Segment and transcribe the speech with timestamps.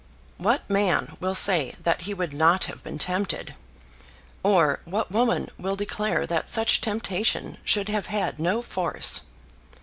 [0.39, 3.53] What man will say that he would not have been tempted?
[4.41, 9.21] Or what woman will declare that such temptation should have had no force?